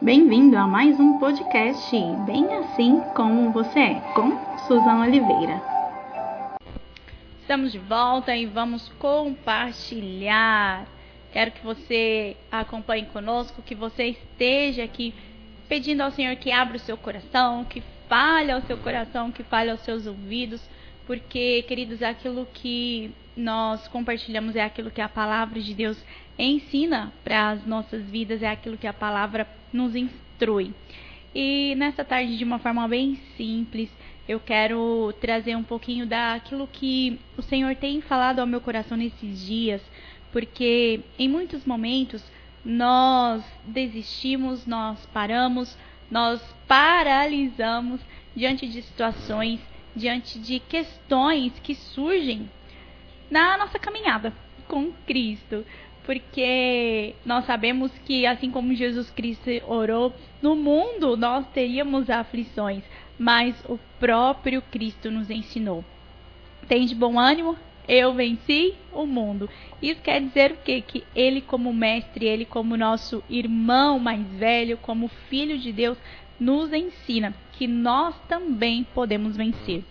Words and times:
Bem-vindo 0.00 0.58
a 0.58 0.66
mais 0.66 1.00
um 1.00 1.18
podcast 1.18 1.90
Bem 2.26 2.44
Assim 2.58 3.00
Como 3.14 3.50
Você 3.50 3.78
É, 3.78 3.94
com 4.14 4.30
Suzana 4.66 5.06
Oliveira. 5.06 5.58
Estamos 7.40 7.72
de 7.72 7.78
volta 7.78 8.36
e 8.36 8.44
vamos 8.44 8.90
compartilhar. 8.98 10.86
Quero 11.32 11.50
que 11.50 11.64
você 11.64 12.36
acompanhe 12.52 13.06
conosco, 13.06 13.62
que 13.62 13.74
você 13.74 14.08
esteja 14.08 14.84
aqui 14.84 15.14
pedindo 15.66 16.02
ao 16.02 16.10
Senhor 16.10 16.36
que 16.36 16.52
abra 16.52 16.76
o 16.76 16.80
seu 16.80 16.98
coração, 16.98 17.64
que 17.64 17.82
fale 18.06 18.52
ao 18.52 18.60
seu 18.60 18.76
coração, 18.76 19.32
que 19.32 19.42
fale 19.42 19.70
aos 19.70 19.80
seus 19.80 20.06
ouvidos, 20.06 20.60
porque, 21.06 21.62
queridos, 21.62 22.02
aquilo 22.02 22.46
que 22.52 23.14
nós 23.36 23.86
compartilhamos 23.88 24.56
é 24.56 24.62
aquilo 24.62 24.90
que 24.90 25.00
a 25.00 25.08
palavra 25.08 25.60
de 25.60 25.74
Deus 25.74 26.02
ensina 26.38 27.12
para 27.22 27.50
as 27.50 27.66
nossas 27.66 28.02
vidas, 28.04 28.42
é 28.42 28.48
aquilo 28.48 28.78
que 28.78 28.86
a 28.86 28.92
palavra 28.92 29.46
nos 29.72 29.94
instrui. 29.94 30.72
E 31.34 31.74
nessa 31.76 32.04
tarde, 32.04 32.38
de 32.38 32.44
uma 32.44 32.58
forma 32.58 32.88
bem 32.88 33.20
simples, 33.36 33.90
eu 34.26 34.40
quero 34.40 35.12
trazer 35.20 35.54
um 35.54 35.62
pouquinho 35.62 36.06
daquilo 36.06 36.66
que 36.66 37.20
o 37.36 37.42
Senhor 37.42 37.76
tem 37.76 38.00
falado 38.00 38.40
ao 38.40 38.46
meu 38.46 38.60
coração 38.60 38.96
nesses 38.96 39.46
dias, 39.46 39.82
porque 40.32 41.00
em 41.18 41.28
muitos 41.28 41.64
momentos 41.64 42.24
nós 42.64 43.44
desistimos, 43.64 44.66
nós 44.66 45.04
paramos, 45.12 45.76
nós 46.10 46.40
paralisamos 46.66 48.00
diante 48.34 48.66
de 48.66 48.82
situações, 48.82 49.60
diante 49.94 50.38
de 50.38 50.58
questões 50.58 51.52
que 51.62 51.74
surgem 51.74 52.48
na 53.30 53.58
nossa 53.58 53.78
caminhada 53.78 54.32
com 54.68 54.92
Cristo. 55.06 55.64
Porque 56.04 57.14
nós 57.24 57.44
sabemos 57.46 57.90
que, 58.04 58.26
assim 58.26 58.50
como 58.50 58.74
Jesus 58.74 59.10
Cristo 59.10 59.50
orou, 59.66 60.14
no 60.40 60.54
mundo 60.54 61.16
nós 61.16 61.44
teríamos 61.48 62.08
aflições, 62.08 62.84
mas 63.18 63.56
o 63.68 63.76
próprio 63.98 64.62
Cristo 64.62 65.10
nos 65.10 65.30
ensinou. 65.30 65.84
Tem 66.68 66.86
de 66.86 66.94
bom 66.94 67.18
ânimo? 67.18 67.56
Eu 67.88 68.14
venci 68.14 68.74
o 68.92 69.04
mundo. 69.04 69.48
Isso 69.80 70.00
quer 70.00 70.20
dizer 70.20 70.52
o 70.52 70.56
quê? 70.56 70.80
Que 70.80 71.04
ele, 71.14 71.40
como 71.40 71.72
mestre, 71.72 72.26
ele, 72.26 72.44
como 72.44 72.76
nosso 72.76 73.22
irmão 73.28 73.98
mais 73.98 74.24
velho, 74.26 74.76
como 74.78 75.08
filho 75.28 75.58
de 75.58 75.72
Deus, 75.72 75.98
nos 76.38 76.72
ensina 76.72 77.34
que 77.52 77.66
nós 77.66 78.14
também 78.28 78.84
podemos 78.94 79.36
vencer. 79.36 79.84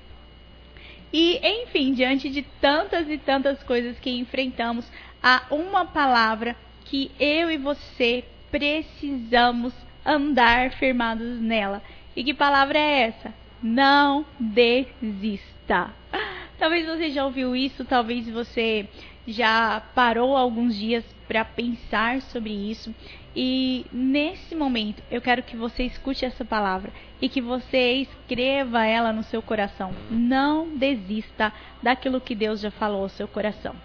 E, 1.18 1.40
enfim, 1.42 1.94
diante 1.94 2.30
de 2.30 2.42
tantas 2.42 3.10
e 3.10 3.18
tantas 3.18 3.64
coisas 3.64 3.98
que 3.98 4.10
enfrentamos, 4.10 4.86
há 5.24 5.44
uma 5.50 5.86
palavra 5.86 6.58
que 6.84 7.10
eu 7.18 7.50
e 7.50 7.56
você 7.58 8.26
precisamos 8.52 9.74
andar 10.06 10.72
firmados 10.72 11.40
nela. 11.40 11.82
E 12.18 12.22
que 12.22 12.34
palavra 12.34 12.78
é 12.78 13.04
essa? 13.04 13.34
Não 13.64 14.26
desista. 14.38 15.96
Talvez 16.60 16.86
você 16.86 17.10
já 17.10 17.24
ouviu 17.24 17.56
isso, 17.56 17.86
talvez 17.86 18.30
você 18.30 18.86
já 19.28 19.82
parou 19.94 20.36
alguns 20.36 20.76
dias 20.76 21.04
para 21.28 21.44
pensar 21.44 22.22
sobre 22.22 22.52
isso. 22.52 22.94
E 23.36 23.86
nesse 23.92 24.56
momento 24.56 25.04
eu 25.12 25.22
quero 25.22 25.44
que 25.44 25.58
você 25.58 25.84
escute 25.84 26.24
essa 26.24 26.46
palavra 26.46 26.92
e 27.22 27.28
que 27.28 27.42
você 27.42 27.94
escreva 27.94 28.86
ela 28.86 29.12
no 29.12 29.24
seu 29.24 29.42
coração. 29.42 29.94
Não 30.10 30.78
desista 30.78 31.52
daquilo 31.82 32.22
que 32.22 32.36
Deus 32.36 32.62
já 32.62 32.72
falou 32.72 33.04
ao 33.04 33.10
seu 33.10 33.28
coração. 33.28 33.76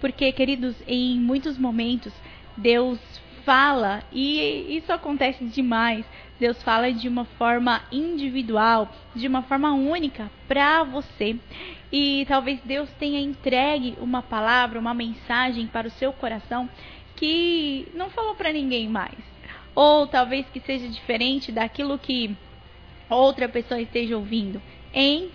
Porque, 0.00 0.30
queridos, 0.32 0.76
em 0.86 1.18
muitos 1.18 1.56
momentos 1.56 2.12
Deus 2.56 2.98
fala 3.44 4.02
e 4.12 4.76
isso 4.76 4.92
acontece 4.92 5.44
demais. 5.44 6.04
Deus 6.38 6.60
fala 6.62 6.92
de 6.92 7.08
uma 7.08 7.24
forma 7.24 7.82
individual, 7.92 8.92
de 9.14 9.28
uma 9.28 9.42
forma 9.42 9.72
única 9.72 10.30
para 10.48 10.82
você. 10.82 11.36
E 11.92 12.24
talvez 12.26 12.60
Deus 12.64 12.90
tenha 12.98 13.20
entregue 13.20 13.94
uma 14.00 14.22
palavra, 14.22 14.78
uma 14.78 14.94
mensagem 14.94 15.66
para 15.66 15.86
o 15.86 15.90
seu 15.90 16.12
coração 16.12 16.68
que 17.14 17.86
não 17.94 18.10
falou 18.10 18.34
para 18.34 18.52
ninguém 18.52 18.88
mais. 18.88 19.18
Ou 19.74 20.06
talvez 20.06 20.46
que 20.52 20.60
seja 20.60 20.88
diferente 20.88 21.52
daquilo 21.52 21.98
que 21.98 22.36
outra 23.08 23.48
pessoa 23.48 23.80
esteja 23.80 24.16
ouvindo. 24.16 24.60
Enfim, 24.92 25.30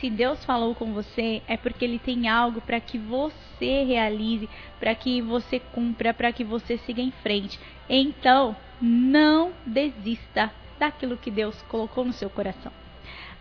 se 0.00 0.10
Deus 0.10 0.44
falou 0.44 0.74
com 0.74 0.92
você, 0.92 1.42
é 1.46 1.56
porque 1.56 1.84
Ele 1.84 1.98
tem 1.98 2.28
algo 2.28 2.60
para 2.60 2.80
que 2.80 2.98
você 2.98 3.84
realize, 3.84 4.48
para 4.78 4.94
que 4.94 5.20
você 5.22 5.60
cumpra, 5.60 6.12
para 6.12 6.32
que 6.32 6.44
você 6.44 6.76
siga 6.78 7.00
em 7.00 7.10
frente. 7.10 7.58
Então, 7.88 8.56
não 8.80 9.52
desista 9.64 10.52
daquilo 10.78 11.16
que 11.16 11.30
Deus 11.30 11.60
colocou 11.68 12.04
no 12.04 12.12
seu 12.12 12.30
coração. 12.30 12.72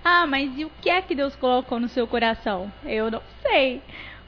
Ah, 0.03 0.25
mas 0.25 0.57
e 0.57 0.65
o 0.65 0.71
que 0.81 0.89
é 0.89 1.01
que 1.01 1.15
Deus 1.15 1.35
colocou 1.35 1.79
no 1.79 1.89
seu 1.89 2.07
coração? 2.07 2.71
Eu 2.85 3.11
não 3.11 3.21
sei 3.41 3.81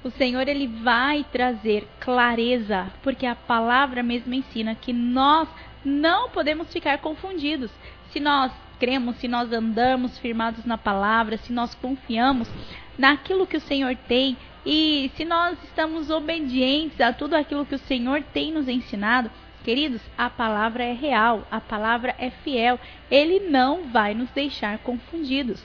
o 0.03 0.09
Senhor 0.09 0.47
ele 0.47 0.67
vai 0.67 1.25
trazer 1.31 1.87
clareza, 1.99 2.87
porque 3.03 3.25
a 3.25 3.35
palavra 3.35 4.01
mesmo 4.01 4.33
ensina 4.33 4.73
que 4.73 4.93
nós 4.93 5.47
não 5.83 6.29
podemos 6.29 6.71
ficar 6.71 6.99
confundidos. 6.99 7.71
Se 8.11 8.19
nós 8.19 8.51
cremos, 8.79 9.17
se 9.17 9.27
nós 9.27 9.51
andamos 9.51 10.17
firmados 10.19 10.65
na 10.65 10.77
palavra, 10.77 11.37
se 11.37 11.51
nós 11.51 11.75
confiamos 11.75 12.49
naquilo 12.97 13.47
que 13.47 13.57
o 13.57 13.61
Senhor 13.61 13.95
tem 14.07 14.37
e 14.65 15.11
se 15.15 15.25
nós 15.25 15.57
estamos 15.63 16.09
obedientes 16.09 16.99
a 16.99 17.13
tudo 17.13 17.35
aquilo 17.35 17.65
que 17.65 17.75
o 17.75 17.79
Senhor 17.79 18.23
tem 18.33 18.51
nos 18.51 18.67
ensinado, 18.67 19.29
queridos, 19.63 20.01
a 20.17 20.29
palavra 20.29 20.83
é 20.83 20.93
real, 20.93 21.47
a 21.51 21.61
palavra 21.61 22.15
é 22.17 22.29
fiel, 22.29 22.79
ele 23.09 23.49
não 23.49 23.85
vai 23.89 24.13
nos 24.13 24.29
deixar 24.31 24.77
confundidos. 24.79 25.63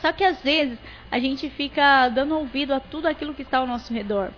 Só 0.00 0.12
que 0.12 0.24
às 0.24 0.42
vezes 0.42 0.78
a 1.10 1.18
gente 1.18 1.48
fica 1.50 2.08
dando 2.08 2.36
ouvido 2.36 2.74
a 2.74 2.80
tudo 2.80 3.06
aquilo 3.06 3.34
que 3.34 3.42
está 3.42 3.58
ao 3.58 3.66
nosso 3.66 3.92
redor. 3.92 4.30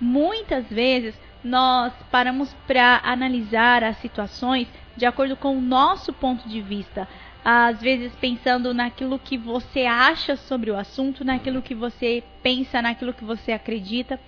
Muitas 0.00 0.66
vezes 0.68 1.14
nós 1.44 1.92
paramos 2.10 2.52
para 2.66 3.00
analisar 3.04 3.84
as 3.84 3.96
situações 3.98 4.66
de 4.96 5.06
acordo 5.06 5.36
com 5.36 5.56
o 5.56 5.60
nosso 5.60 6.12
ponto 6.12 6.48
de 6.48 6.60
vista. 6.60 7.08
Às 7.44 7.80
vezes 7.80 8.12
pensando 8.20 8.72
naquilo 8.72 9.18
que 9.18 9.36
você 9.36 9.84
acha 9.84 10.36
sobre 10.36 10.70
o 10.70 10.76
assunto, 10.76 11.24
naquilo 11.24 11.62
que 11.62 11.74
você 11.74 12.22
pensa, 12.42 12.80
naquilo 12.80 13.12
que 13.12 13.24
você 13.24 13.52
acredita, 13.52 14.20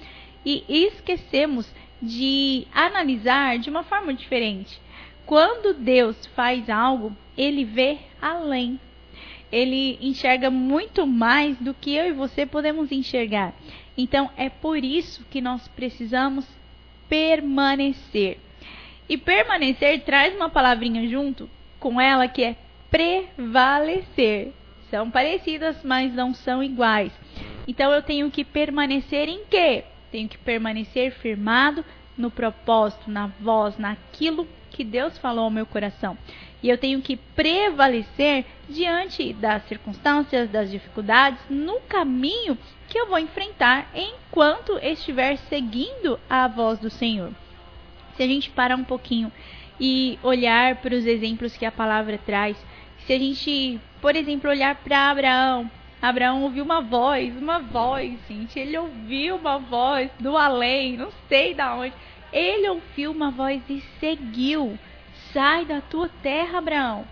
e 0.45 0.65
esquecemos 0.69 1.73
de 2.03 2.67
analisar 2.75 3.59
de 3.59 3.71
uma 3.71 3.83
forma 3.83 4.13
diferente. 4.13 4.81
Quando 5.25 5.75
Deus 5.75 6.27
faz 6.35 6.69
algo, 6.69 7.17
ele 7.37 7.65
vê 7.65 7.99
além 8.21 8.79
ele 9.55 9.97
enxerga 10.01 10.51
muito 10.51 11.07
mais 11.07 11.57
do 11.59 11.73
que 11.73 11.95
eu 11.95 12.09
e 12.09 12.13
você 12.13 12.45
podemos 12.45 12.91
enxergar. 12.91 13.55
Então 13.97 14.29
é 14.37 14.49
por 14.49 14.83
isso 14.83 15.25
que 15.31 15.41
nós 15.41 15.69
precisamos 15.69 16.45
permanecer. 17.09 18.39
E 19.09 19.17
permanecer 19.17 20.03
traz 20.03 20.35
uma 20.35 20.49
palavrinha 20.49 21.09
junto 21.09 21.49
com 21.79 22.01
ela 22.01 22.27
que 22.27 22.43
é 22.43 22.57
prevalecer. 22.95 24.53
São 24.89 25.11
parecidas, 25.11 25.77
mas 25.83 26.15
não 26.15 26.33
são 26.33 26.63
iguais. 26.63 27.13
Então 27.67 27.91
eu 27.91 28.03
tenho 28.03 28.31
que 28.31 28.45
permanecer 28.45 29.29
em 29.29 29.45
quê? 29.51 29.85
Tenho 30.13 30.29
que 30.29 30.39
permanecer 30.39 31.11
firmado 31.11 31.85
no 32.17 32.31
propósito, 32.31 33.11
na 33.11 33.27
voz, 33.41 33.77
naquilo 33.79 34.47
que 34.71 34.85
Deus 34.85 35.19
falou 35.19 35.45
ao 35.45 35.51
meu 35.51 35.67
coração 35.67 36.17
e 36.65 36.71
eu 36.71 36.79
tenho 36.79 37.03
que 37.03 37.15
prevalecer 37.15 38.47
diante 38.71 39.35
das 39.35 39.63
circunstâncias, 39.69 40.49
das 40.49 40.71
dificuldades, 40.71 41.39
no 41.51 41.79
caminho 41.81 42.57
que 42.89 42.99
eu 42.99 43.07
vou 43.07 43.19
enfrentar 43.19 43.91
enquanto 43.95 44.79
estiver 44.79 45.37
seguindo 45.37 46.19
a 46.29 46.49
voz 46.49 46.79
do 46.79 46.89
Senhor. 46.89 47.33
Se 48.17 48.23
a 48.23 48.27
gente 48.27 48.49
parar 48.49 48.77
um 48.77 48.85
pouquinho 48.85 49.31
e 49.79 50.19
olhar 50.23 50.77
para 50.77 50.95
os 50.95 51.05
exemplos 51.05 51.55
que 51.55 51.67
a 51.67 51.71
palavra 51.71 52.17
traz, 52.17 52.57
se 53.07 53.13
a 53.13 53.19
gente, 53.19 53.81
por 54.01 54.17
exemplo, 54.17 54.51
olhar 54.51 54.75
para 54.77 55.11
Abraão, 55.11 55.71
Abraão 56.01 56.43
ouviu 56.43 56.65
uma 56.65 56.81
voz, 56.81 57.37
uma 57.37 57.59
voz, 57.59 58.19
gente, 58.29 58.59
ele 58.59 58.77
ouviu 58.77 59.37
uma 59.37 59.59
voz 59.59 60.11
do 60.21 60.37
além, 60.37 60.97
não 60.97 61.11
sei 61.29 61.55
da 61.55 61.75
onde. 61.75 61.95
Ele 62.33 62.69
ouviu 62.69 63.11
uma 63.11 63.31
voz 63.31 63.63
e 63.69 63.83
seguiu 64.01 64.79
sai 65.35 65.65
da 65.65 65.81
tua 65.81 66.09
terra, 66.23 66.59
Abraão. 66.59 67.05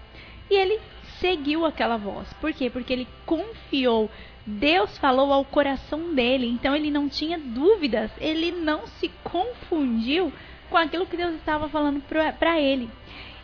E 0.49 0.55
ele 0.55 0.81
seguiu 1.19 1.67
aquela 1.67 1.97
voz. 1.97 2.33
Por 2.35 2.53
quê? 2.53 2.71
Porque 2.71 2.93
ele 2.93 3.09
confiou. 3.27 4.09
Deus 4.47 4.97
falou 4.99 5.33
ao 5.33 5.45
coração 5.45 6.15
dele, 6.15 6.49
então 6.49 6.75
ele 6.75 6.91
não 6.91 7.09
tinha 7.09 7.39
dúvidas, 7.39 8.11
ele 8.21 8.51
não 8.51 8.87
se 8.87 9.09
confundiu 9.23 10.33
com 10.69 10.77
aquilo 10.77 11.07
que 11.07 11.17
Deus 11.17 11.35
estava 11.35 11.69
falando 11.69 12.03
para 12.39 12.61
ele. 12.61 12.89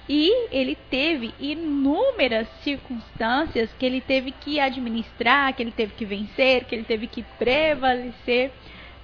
E 0.09 0.49
ele 0.51 0.75
teve 0.89 1.35
inúmeras 1.39 2.49
circunstâncias 2.63 3.71
que 3.79 3.85
ele 3.85 4.01
teve 4.01 4.31
que 4.33 4.59
administrar, 4.59 5.53
que 5.53 5.63
ele 5.63 5.71
teve 5.71 5.93
que 5.95 6.07
vencer, 6.07 6.65
que 6.65 6.75
ele 6.75 6.85
teve 6.85 7.07
que 7.07 7.23
prevalecer 7.39 8.51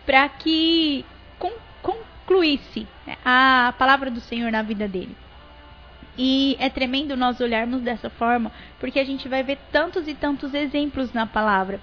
para 0.06 0.27
que 0.31 1.05
concluísse 1.83 2.87
né, 3.06 3.17
a 3.23 3.75
palavra 3.79 4.11
do 4.11 4.21
Senhor 4.21 4.51
na 4.51 4.62
vida 4.62 4.89
dele. 4.89 5.15
E 6.17 6.56
é 6.59 6.71
tremendo 6.71 7.17
nós 7.17 7.41
olharmos 7.41 7.83
dessa 7.83 8.09
forma, 8.09 8.53
porque 8.79 8.99
a 8.99 9.05
gente 9.05 9.29
vai 9.29 9.43
ver 9.43 9.59
tantos 9.73 10.06
e 10.06 10.15
tantos 10.15 10.55
exemplos 10.55 11.12
na 11.12 11.27
palavra. 11.27 11.81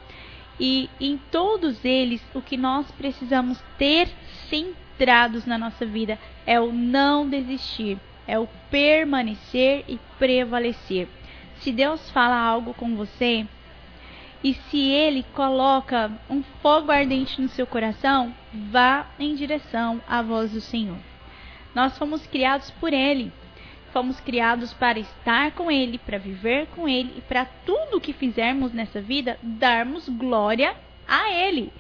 E 0.60 0.90
em 1.00 1.20
todos 1.30 1.84
eles, 1.84 2.22
o 2.34 2.42
que 2.42 2.56
nós 2.56 2.90
precisamos 2.92 3.62
ter 3.78 4.08
centrados 4.50 5.46
na 5.46 5.58
nossa 5.58 5.86
vida 5.86 6.18
é 6.46 6.60
o 6.60 6.72
não 6.72 7.28
desistir, 7.30 7.98
é 8.28 8.38
o 8.40 8.48
permanecer 8.70 9.84
e 9.88 10.00
prevalecer. 10.18 11.08
Se 11.60 11.72
Deus 11.72 12.10
fala 12.12 12.38
algo 12.38 12.74
com 12.74 12.96
você, 12.96 13.46
e 14.44 14.54
se 14.54 14.80
ele 14.80 15.24
coloca 15.34 16.12
um 16.30 16.42
fogo 16.62 16.92
ardente 16.92 17.40
no 17.40 17.48
seu 17.50 17.68
coração, 17.68 18.34
vá 18.52 19.06
em 19.20 19.36
direção 19.36 20.02
à 20.08 20.22
voz 20.22 20.52
do 20.52 20.62
Senhor. 20.62 20.98
Nós 21.76 21.98
fomos 21.98 22.26
criados 22.26 22.72
por 22.72 22.92
ele. 22.92 23.32
Fomos 23.94 24.20
criados 24.22 24.74
para 24.74 25.00
estar 25.00 25.52
com 25.52 25.70
ele, 25.70 25.98
para 25.98 26.18
viver 26.18 26.68
com 26.68 26.88
ele 26.88 27.14
e 27.18 27.22
para 27.22 27.46
tudo 27.46 28.00
que 28.00 28.14
fizermos 28.14 28.72
nessa 28.72 29.02
vida 29.02 29.38
darmos 29.44 30.08
glória 30.08 30.76
a 31.08 31.30
ele. 31.30 31.72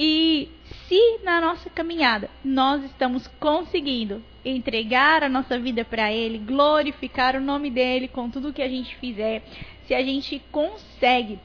E 0.00 0.48
se 0.86 1.18
na 1.24 1.40
nossa 1.40 1.68
caminhada 1.68 2.30
nós 2.44 2.84
estamos 2.84 3.26
conseguindo 3.40 4.22
entregar 4.44 5.24
a 5.24 5.28
nossa 5.28 5.58
vida 5.58 5.84
para 5.84 6.12
Ele, 6.12 6.38
glorificar 6.38 7.34
o 7.34 7.40
nome 7.40 7.68
dele 7.68 8.06
com 8.06 8.30
tudo 8.30 8.52
que 8.52 8.62
a 8.62 8.68
gente 8.68 8.94
fizer, 8.94 9.42
se 9.88 9.94
a 9.94 10.00
gente 10.00 10.40
consegue 10.52 11.40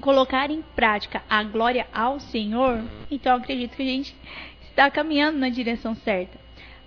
colocar 0.00 0.50
em 0.50 0.60
prática 0.74 1.22
a 1.30 1.44
glória 1.44 1.86
ao 1.92 2.18
Senhor, 2.18 2.82
então 3.08 3.36
acredito 3.36 3.76
que 3.76 3.82
a 3.82 3.86
gente 3.86 4.16
está 4.68 4.90
caminhando 4.90 5.38
na 5.38 5.48
direção 5.48 5.94
certa. 5.94 6.36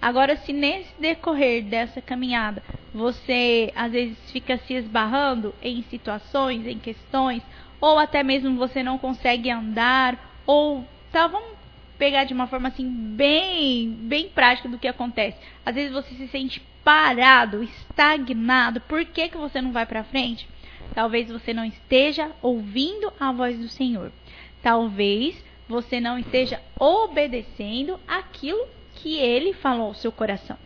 Agora, 0.02 0.36
se 0.36 0.52
nesse 0.52 0.92
decorrer 1.00 1.64
dessa 1.64 2.02
caminhada 2.02 2.62
você 2.94 3.72
às 3.78 3.94
vezes 3.94 4.18
fica 4.30 4.58
se 4.58 4.74
esbarrando 4.74 5.56
em 5.62 5.84
situações, 5.84 6.68
em 6.68 6.78
questões, 6.78 7.42
ou 7.80 7.98
até 7.98 8.24
mesmo 8.24 8.58
você 8.58 8.84
não 8.84 8.98
consegue 8.98 9.50
andar, 9.50 10.31
ou 10.46 10.86
tá, 11.12 11.28
vamos 11.28 11.52
pegar 11.98 12.24
de 12.24 12.34
uma 12.34 12.48
forma 12.48 12.70
assim 12.70 12.90
bem, 12.90 13.90
bem 13.92 14.30
prática 14.30 14.68
do 14.68 14.80
que 14.80 14.88
acontece. 14.88 15.38
Às 15.66 15.76
vezes 15.76 15.92
você 15.92 16.16
se 16.16 16.28
sente 16.28 16.62
parado, 16.84 17.64
estagnado. 17.64 18.82
Por 18.82 19.06
que, 19.06 19.30
que 19.30 19.38
você 19.38 19.62
não 19.62 19.72
vai 19.72 19.86
para 19.86 20.04
frente? 20.04 20.48
Talvez 20.96 21.30
você 21.30 21.54
não 21.54 21.64
esteja 21.64 22.32
ouvindo 22.42 23.14
a 23.20 23.32
voz 23.32 23.58
do 23.58 23.70
Senhor. 23.70 24.12
Talvez 24.62 25.36
você 25.68 26.00
não 26.00 26.18
esteja 26.20 26.60
obedecendo 26.78 28.00
aquilo 28.08 28.68
que 28.96 29.18
ele 29.18 29.54
falou 29.54 29.88
ao 29.88 29.94
seu 29.94 30.12
coração. 30.12 30.58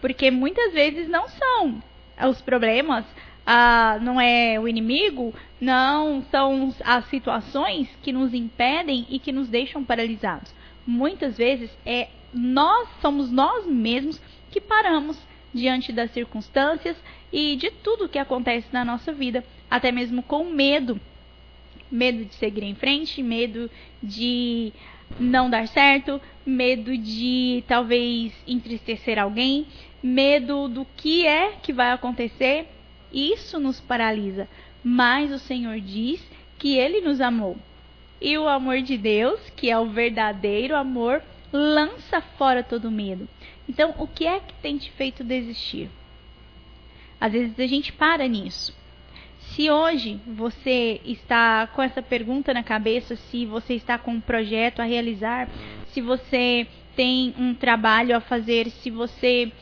Porque 0.00 0.30
muitas 0.30 0.72
vezes 0.72 1.08
não 1.08 1.28
são 1.28 1.82
os 2.30 2.40
problemas, 2.40 3.04
ah, 3.46 3.98
não 4.00 4.20
é 4.20 4.58
o 4.58 4.66
inimigo, 4.66 5.34
não 5.60 6.22
são 6.30 6.74
as 6.84 7.06
situações 7.06 7.88
que 8.02 8.12
nos 8.12 8.32
impedem 8.32 9.06
e 9.10 9.18
que 9.18 9.32
nos 9.32 9.48
deixam 9.48 9.84
paralisados. 9.84 10.54
Muitas 10.86 11.36
vezes 11.36 11.70
é 11.84 12.08
nós 12.32 12.88
somos 13.00 13.30
nós 13.30 13.66
mesmos 13.66 14.20
que 14.50 14.60
paramos 14.60 15.16
diante 15.52 15.92
das 15.92 16.10
circunstâncias 16.10 16.96
e 17.32 17.54
de 17.56 17.70
tudo 17.70 18.08
que 18.08 18.18
acontece 18.18 18.66
na 18.72 18.84
nossa 18.84 19.12
vida, 19.12 19.44
até 19.70 19.92
mesmo 19.92 20.22
com 20.22 20.44
medo. 20.44 21.00
Medo 21.90 22.24
de 22.24 22.34
seguir 22.34 22.64
em 22.64 22.74
frente, 22.74 23.22
medo 23.22 23.70
de 24.02 24.72
não 25.18 25.48
dar 25.48 25.68
certo, 25.68 26.20
medo 26.44 26.96
de 26.98 27.62
talvez 27.68 28.32
entristecer 28.46 29.18
alguém, 29.18 29.66
medo 30.02 30.68
do 30.68 30.84
que 30.96 31.26
é 31.26 31.52
que 31.62 31.72
vai 31.72 31.92
acontecer. 31.92 32.66
Isso 33.14 33.60
nos 33.60 33.80
paralisa. 33.80 34.48
Mas 34.82 35.30
o 35.30 35.38
Senhor 35.38 35.80
diz 35.80 36.20
que 36.58 36.76
ele 36.76 37.00
nos 37.00 37.20
amou. 37.20 37.56
E 38.20 38.36
o 38.36 38.48
amor 38.48 38.82
de 38.82 38.98
Deus, 38.98 39.38
que 39.56 39.70
é 39.70 39.78
o 39.78 39.90
verdadeiro 39.90 40.74
amor, 40.74 41.22
lança 41.52 42.20
fora 42.20 42.62
todo 42.62 42.90
medo. 42.90 43.28
Então, 43.68 43.94
o 43.98 44.06
que 44.06 44.26
é 44.26 44.40
que 44.40 44.54
tem 44.54 44.76
te 44.76 44.90
feito 44.90 45.22
desistir? 45.22 45.88
Às 47.20 47.32
vezes 47.32 47.58
a 47.58 47.66
gente 47.66 47.92
para 47.92 48.26
nisso. 48.26 48.74
Se 49.38 49.70
hoje 49.70 50.20
você 50.26 51.00
está 51.04 51.66
com 51.68 51.80
essa 51.80 52.02
pergunta 52.02 52.52
na 52.52 52.62
cabeça, 52.62 53.14
se 53.14 53.46
você 53.46 53.74
está 53.74 53.96
com 53.96 54.12
um 54.12 54.20
projeto 54.20 54.80
a 54.80 54.84
realizar, 54.84 55.48
se 55.88 56.00
você 56.00 56.66
tem 56.96 57.34
um 57.38 57.54
trabalho 57.54 58.16
a 58.16 58.20
fazer, 58.20 58.68
se 58.70 58.90
você 58.90 59.52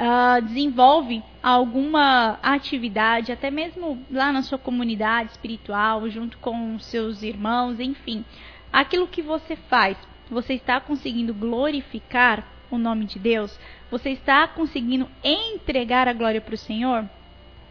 uh, 0.00 0.42
desenvolve 0.42 1.22
alguma 1.42 2.38
atividade, 2.42 3.30
até 3.30 3.50
mesmo 3.50 4.02
lá 4.10 4.32
na 4.32 4.42
sua 4.42 4.58
comunidade 4.58 5.32
espiritual, 5.32 6.08
junto 6.08 6.38
com 6.38 6.78
seus 6.78 7.22
irmãos, 7.22 7.78
enfim, 7.78 8.24
aquilo 8.72 9.06
que 9.06 9.20
você 9.20 9.54
faz, 9.54 9.96
você 10.30 10.54
está 10.54 10.80
conseguindo 10.80 11.34
glorificar 11.34 12.46
o 12.70 12.78
nome 12.78 13.04
de 13.04 13.18
Deus? 13.18 13.58
Você 13.90 14.10
está 14.10 14.46
conseguindo 14.48 15.08
entregar 15.22 16.08
a 16.08 16.12
glória 16.12 16.40
para 16.40 16.54
o 16.54 16.58
Senhor? 16.58 17.04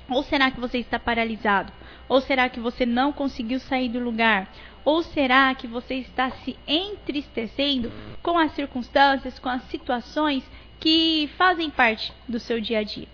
Ou 0.10 0.24
será 0.24 0.52
que 0.52 0.60
você 0.60 0.80
está 0.80 1.00
paralisado? 1.00 1.72
Ou 2.08 2.20
será 2.20 2.50
que 2.50 2.60
você 2.60 2.86
não 2.86 3.14
conseguiu 3.14 3.60
sair 3.60 3.90
do 3.90 4.00
lugar? 4.00 4.52
Ou 4.84 5.04
será 5.04 5.54
que 5.54 5.68
você 5.68 5.96
está 5.96 6.32
se 6.32 6.58
entristecendo 6.68 7.92
com 8.22 8.38
as 8.38 8.52
circunstâncias, 8.54 9.38
com 9.38 9.48
as 9.48 9.64
situações 9.66 10.44
que 10.80 11.30
fazem 11.38 11.70
parte 11.70 12.14
do 12.28 12.40
seu 12.40 12.60
dia 12.60 12.80
a 12.80 12.84
dia? 12.84 13.08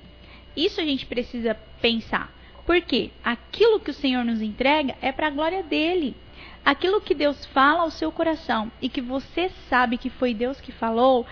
Isso 0.55 0.79
a 0.79 0.85
gente 0.85 1.05
precisa 1.05 1.55
pensar. 1.81 2.33
Porque 2.65 3.11
aquilo 3.23 3.79
que 3.79 3.91
o 3.91 3.93
Senhor 3.93 4.23
nos 4.23 4.41
entrega 4.41 4.95
é 5.01 5.11
para 5.11 5.27
a 5.27 5.31
glória 5.31 5.61
dele. 5.61 6.15
Aquilo 6.63 7.01
que 7.01 7.13
Deus 7.13 7.45
fala 7.47 7.81
ao 7.81 7.91
seu 7.91 8.11
coração 8.11 8.71
e 8.81 8.89
que 8.89 9.01
você 9.01 9.49
sabe 9.69 9.97
que 9.97 10.09
foi 10.09 10.33
Deus 10.33 10.59
que 10.59 10.71
falou, 10.71 11.25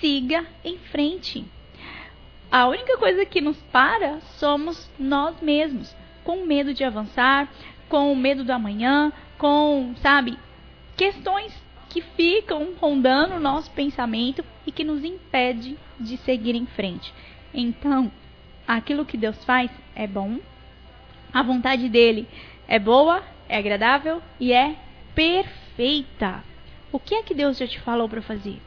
siga 0.00 0.44
em 0.64 0.76
frente. 0.78 1.44
A 2.50 2.66
única 2.66 2.98
coisa 2.98 3.24
que 3.24 3.40
nos 3.40 3.56
para 3.72 4.20
somos 4.38 4.90
nós 4.98 5.40
mesmos, 5.40 5.94
com 6.24 6.44
medo 6.44 6.74
de 6.74 6.84
avançar, 6.84 7.48
com 7.88 8.14
medo 8.14 8.42
do 8.42 8.52
amanhã, 8.52 9.12
com, 9.38 9.94
sabe, 10.02 10.36
questões 10.96 11.52
que 11.92 12.00
ficam 12.00 12.72
rondando 12.80 13.34
o 13.34 13.40
nosso 13.40 13.70
pensamento 13.72 14.42
e 14.66 14.72
que 14.72 14.82
nos 14.82 15.04
impede 15.04 15.76
de 16.00 16.16
seguir 16.16 16.54
em 16.54 16.64
frente. 16.64 17.12
Então, 17.52 18.10
aquilo 18.66 19.04
que 19.04 19.18
Deus 19.18 19.44
faz 19.44 19.70
é 19.94 20.06
bom, 20.06 20.38
a 21.30 21.42
vontade 21.42 21.90
dele 21.90 22.26
é 22.66 22.78
boa, 22.78 23.22
é 23.46 23.58
agradável 23.58 24.22
e 24.40 24.54
é 24.54 24.74
perfeita. 25.14 26.42
O 26.90 26.98
que 26.98 27.14
é 27.14 27.22
que 27.22 27.34
Deus 27.34 27.58
já 27.58 27.66
te 27.66 27.78
falou 27.80 28.08
para 28.08 28.22
fazer? 28.22 28.58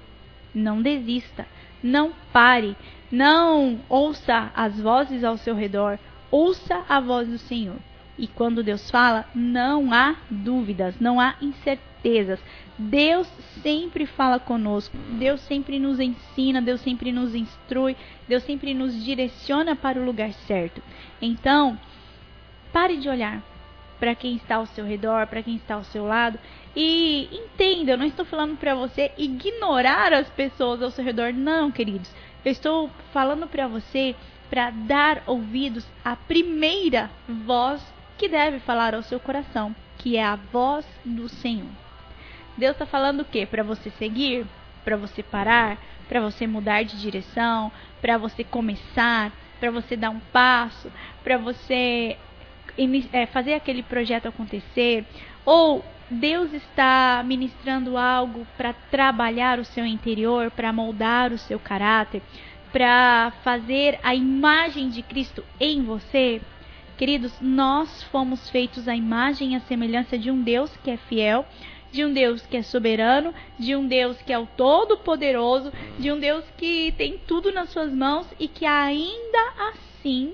Não 0.53 0.83
desista, 0.83 1.47
não 1.81 2.13
pare, 2.31 2.77
não 3.11 3.79
ouça 3.89 4.51
as 4.55 4.79
vozes 4.79 5.23
ao 5.23 5.37
seu 5.37 5.55
redor, 5.55 5.97
ouça 6.29 6.85
a 6.87 6.99
voz 6.99 7.27
do 7.27 7.39
Senhor. 7.39 7.77
E 8.19 8.27
quando 8.27 8.63
Deus 8.63 8.91
fala, 8.91 9.25
não 9.33 9.91
há 9.91 10.15
dúvidas, 10.29 10.99
não 10.99 11.19
há 11.19 11.33
incertezas. 11.41 11.94
Deus 12.77 13.27
sempre 13.63 14.05
fala 14.05 14.39
conosco, 14.39 14.95
Deus 15.17 15.41
sempre 15.41 15.79
nos 15.79 15.99
ensina, 15.99 16.61
Deus 16.61 16.81
sempre 16.81 17.11
nos 17.11 17.33
instrui, 17.33 17.97
Deus 18.27 18.43
sempre 18.43 18.75
nos 18.75 19.03
direciona 19.03 19.75
para 19.75 19.99
o 19.99 20.05
lugar 20.05 20.31
certo. 20.33 20.83
Então, 21.19 21.79
pare 22.71 22.97
de 22.97 23.09
olhar 23.09 23.41
para 23.99 24.13
quem 24.13 24.35
está 24.35 24.57
ao 24.57 24.67
seu 24.67 24.85
redor, 24.85 25.25
para 25.25 25.41
quem 25.41 25.55
está 25.55 25.75
ao 25.75 25.83
seu 25.83 26.05
lado. 26.05 26.37
E 26.75 27.27
entenda, 27.31 27.93
eu 27.93 27.97
não 27.97 28.05
estou 28.05 28.25
falando 28.25 28.55
para 28.55 28.75
você 28.75 29.11
ignorar 29.17 30.13
as 30.13 30.29
pessoas 30.29 30.83
ao 30.83 30.91
seu 30.91 31.03
redor, 31.03 31.33
não, 31.33 31.71
queridos. 31.71 32.11
Eu 32.43 32.51
estou 32.51 32.89
falando 33.11 33.47
para 33.47 33.67
você 33.67 34.15
para 34.49 34.69
dar 34.69 35.23
ouvidos 35.25 35.87
à 36.03 36.15
primeira 36.15 37.09
voz 37.27 37.81
que 38.15 38.27
deve 38.27 38.59
falar 38.59 38.93
ao 38.93 39.01
seu 39.01 39.19
coração, 39.19 39.75
que 39.97 40.17
é 40.17 40.23
a 40.23 40.35
voz 40.35 40.85
do 41.03 41.27
Senhor. 41.27 41.84
Deus 42.57 42.73
está 42.73 42.85
falando 42.85 43.21
o 43.21 43.25
quê? 43.25 43.45
Para 43.45 43.63
você 43.63 43.89
seguir? 43.91 44.45
Para 44.83 44.97
você 44.97 45.21
parar? 45.21 45.77
Para 46.07 46.21
você 46.21 46.45
mudar 46.45 46.83
de 46.83 46.99
direção? 46.99 47.71
Para 48.01 48.17
você 48.17 48.43
começar? 48.43 49.31
Para 49.59 49.71
você 49.71 49.95
dar 49.95 50.09
um 50.09 50.19
passo? 50.19 50.91
Para 51.23 51.37
você 51.37 52.17
é, 53.13 53.25
fazer 53.25 53.53
aquele 53.53 53.81
projeto 53.81 54.27
acontecer, 54.27 55.05
ou 55.45 55.83
Deus 56.09 56.53
está 56.53 57.23
ministrando 57.25 57.97
algo 57.97 58.45
para 58.57 58.73
trabalhar 58.73 59.59
o 59.59 59.65
seu 59.65 59.85
interior, 59.85 60.51
para 60.51 60.73
moldar 60.73 61.31
o 61.31 61.37
seu 61.37 61.57
caráter, 61.57 62.21
para 62.71 63.31
fazer 63.43 63.97
a 64.03 64.13
imagem 64.13 64.89
de 64.89 65.01
Cristo 65.01 65.43
em 65.59 65.83
você. 65.83 66.41
Queridos, 66.97 67.33
nós 67.41 68.03
fomos 68.03 68.49
feitos 68.49 68.87
à 68.87 68.95
imagem 68.95 69.53
e 69.53 69.55
à 69.55 69.61
semelhança 69.61 70.17
de 70.17 70.29
um 70.29 70.41
Deus 70.41 70.75
que 70.83 70.91
é 70.91 70.97
fiel, 70.97 71.45
de 71.95 72.03
um 72.03 72.11
Deus 72.11 72.45
que 72.45 72.57
é 72.57 72.61
soberano, 72.61 73.33
de 73.57 73.75
um 73.75 73.87
Deus 73.87 74.21
que 74.21 74.33
é 74.33 74.37
o 74.37 74.45
todo-poderoso, 74.45 75.71
de 75.97 76.11
um 76.11 76.19
Deus 76.19 76.43
que 76.57 76.93
tem 76.97 77.17
tudo 77.25 77.51
nas 77.51 77.69
suas 77.69 77.91
mãos 77.91 78.27
e 78.37 78.47
que 78.47 78.65
ainda 78.65 79.53
assim 79.69 80.33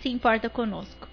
se 0.00 0.08
importa 0.08 0.48
conosco. 0.48 1.06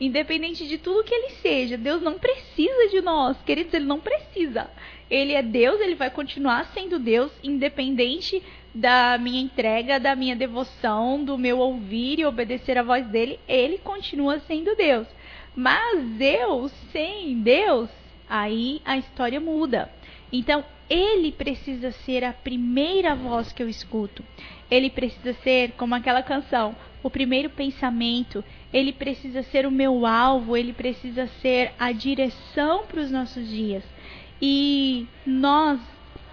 Independente 0.00 0.66
de 0.66 0.76
tudo 0.76 1.04
que 1.04 1.14
ele 1.14 1.30
seja, 1.42 1.76
Deus 1.76 2.02
não 2.02 2.18
precisa 2.18 2.88
de 2.90 3.00
nós, 3.00 3.36
queridos, 3.42 3.72
ele 3.72 3.84
não 3.84 4.00
precisa. 4.00 4.68
Ele 5.08 5.34
é 5.34 5.42
Deus, 5.42 5.80
ele 5.80 5.94
vai 5.94 6.10
continuar 6.10 6.70
sendo 6.72 6.98
Deus, 6.98 7.30
independente 7.42 8.42
da 8.74 9.18
minha 9.18 9.40
entrega, 9.40 10.00
da 10.00 10.16
minha 10.16 10.34
devoção, 10.34 11.22
do 11.22 11.36
meu 11.36 11.58
ouvir 11.58 12.18
e 12.18 12.24
obedecer 12.24 12.78
a 12.78 12.82
voz 12.82 13.06
dele, 13.06 13.38
ele 13.46 13.78
continua 13.78 14.40
sendo 14.40 14.74
Deus. 14.74 15.06
Mas 15.54 16.20
eu, 16.20 16.70
sem 16.92 17.40
Deus, 17.40 17.90
aí 18.30 18.80
a 18.84 18.96
história 18.96 19.40
muda. 19.40 19.90
Então, 20.32 20.64
ele 20.88 21.32
precisa 21.32 21.90
ser 21.90 22.24
a 22.24 22.32
primeira 22.32 23.14
voz 23.14 23.52
que 23.52 23.62
eu 23.62 23.68
escuto. 23.68 24.24
Ele 24.70 24.88
precisa 24.88 25.32
ser, 25.42 25.72
como 25.72 25.94
aquela 25.94 26.22
canção, 26.22 26.74
o 27.02 27.10
primeiro 27.10 27.50
pensamento. 27.50 28.44
Ele 28.72 28.92
precisa 28.92 29.42
ser 29.42 29.66
o 29.66 29.70
meu 29.70 30.06
alvo. 30.06 30.56
Ele 30.56 30.72
precisa 30.72 31.26
ser 31.42 31.72
a 31.78 31.90
direção 31.90 32.86
para 32.86 33.00
os 33.00 33.10
nossos 33.10 33.48
dias. 33.48 33.84
E 34.40 35.06
nós, 35.26 35.80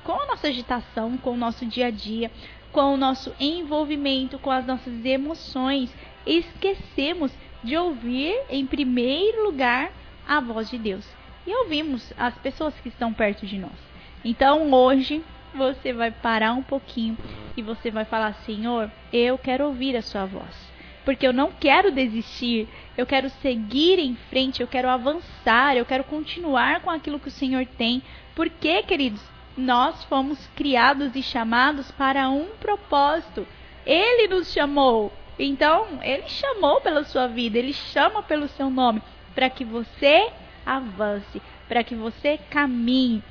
com 0.04 0.13
a 0.13 0.27
nossa 0.27 0.48
agitação, 0.48 1.18
com 1.18 1.32
o 1.32 1.38
nosso 1.38 1.66
dia 1.66 1.88
a 1.88 1.92
dia, 1.92 2.32
com 2.72 2.94
o 2.94 2.98
nosso 2.98 3.34
envolvimento, 3.39 4.38
com 4.38 4.51
as 4.51 4.66
nossas 4.66 5.04
emoções, 5.04 5.94
esquecemos 6.25 7.32
de 7.63 7.75
ouvir 7.75 8.36
em 8.50 8.66
primeiro 8.66 9.44
lugar 9.44 9.92
a 10.27 10.39
voz 10.39 10.70
de 10.70 10.77
Deus. 10.77 11.06
E 11.48 11.56
ouvimos 11.56 12.13
as 12.18 12.38
pessoas 12.38 12.75
que 12.82 12.89
estão 12.89 13.12
perto 13.12 13.48
de 13.48 13.58
nós. 13.58 13.80
Então 14.24 14.72
hoje 14.72 15.24
você 15.56 15.92
vai 15.92 16.12
parar 16.12 16.54
um 16.54 16.62
pouquinho 16.62 17.18
e 17.56 17.63
você 17.63 17.89
vai 17.89 18.06
falar: 18.06 18.34
Senhor, 18.46 18.92
eu 19.12 19.38
quero 19.38 19.66
ouvir 19.66 19.96
a 19.96 20.04
Sua 20.04 20.25
voz 20.25 20.77
porque 21.08 21.25
eu 21.25 21.32
não 21.32 21.54
quero 21.58 21.89
desistir, 21.89 22.68
eu 22.98 23.06
quero 23.06 23.30
seguir 23.42 23.98
em 23.98 24.13
frente, 24.30 24.60
eu 24.60 24.68
quero 24.68 24.89
avançar, 24.89 25.77
eu 25.77 25.86
quero 25.86 26.04
continuar 26.04 26.82
com 26.82 26.92
aquilo 26.92 27.18
que 27.18 27.30
o 27.30 27.32
Senhor 27.32 27.66
tem. 27.66 28.04
Porque, 28.36 28.84
queridos, 28.84 29.22
nós 29.56 30.04
fomos 30.04 30.38
criados 30.48 31.16
e 31.16 31.24
chamados 31.24 31.89
para 31.92 32.30
um 32.30 32.48
propósito. 32.60 33.48
Ele 33.86 34.27
nos 34.27 34.51
chamou. 34.51 35.13
Então, 35.39 35.88
ele 36.01 36.27
chamou 36.27 36.82
pela 36.82 37.06
sua 37.06 37.25
vida, 37.25 37.58
ele 37.58 37.72
chama 37.72 38.22
pelo 38.22 38.50
seu 38.50 38.70
nome, 38.70 39.01
para 39.34 39.50
que 39.50 39.63
você 39.63 40.30
avance, 40.68 41.42
para 41.68 41.84
que 41.84 41.96
você 41.96 42.40
caminhe. 42.50 43.24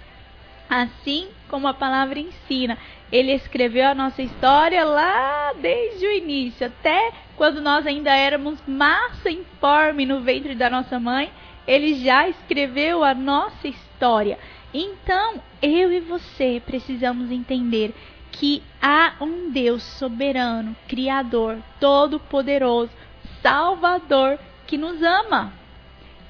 Assim 0.68 1.28
como 1.48 1.68
a 1.68 1.74
palavra 1.74 2.18
ensina, 2.18 2.76
ele 3.12 3.32
escreveu 3.32 3.86
a 3.86 3.94
nossa 3.94 4.20
história 4.22 4.84
lá 4.84 5.52
desde 5.60 6.06
o 6.06 6.10
início, 6.10 6.66
até 6.66 7.12
quando 7.36 7.60
nós 7.60 7.86
ainda 7.86 8.14
éramos 8.14 8.58
massa 8.66 9.30
informe 9.30 10.04
no 10.04 10.20
ventre 10.20 10.54
da 10.54 10.68
nossa 10.68 10.98
mãe, 10.98 11.30
ele 11.66 11.94
já 12.02 12.28
escreveu 12.28 13.04
a 13.04 13.14
nossa 13.14 13.68
história. 13.68 14.38
Então, 14.72 15.40
eu 15.62 15.92
e 15.92 16.00
você 16.00 16.60
precisamos 16.64 17.30
entender 17.30 17.94
que 18.32 18.62
há 18.82 19.14
um 19.20 19.50
Deus 19.50 19.82
soberano, 19.82 20.76
criador, 20.88 21.58
todo-poderoso, 21.80 22.90
salvador 23.40 24.38
que 24.66 24.76
nos 24.76 25.02
ama. 25.02 25.52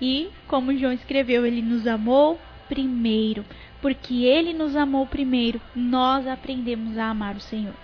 E, 0.00 0.28
como 0.46 0.76
João 0.76 0.92
escreveu, 0.92 1.46
ele 1.46 1.62
nos 1.62 1.86
amou 1.86 2.38
primeiro 2.68 3.44
porque 3.80 4.24
Ele 4.24 4.52
nos 4.52 4.74
amou 4.74 5.06
primeiro, 5.06 5.60
nós 5.72 6.26
aprendemos 6.26 6.98
a 6.98 7.06
amar 7.06 7.36
o 7.36 7.40
Senhor. 7.40 7.74